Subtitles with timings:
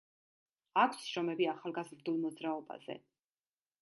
[0.83, 2.97] აქვს შრომები ახალგაზრდულ მოძრაობაზე.